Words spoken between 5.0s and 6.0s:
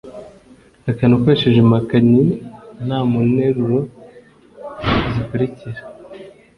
zikurikira: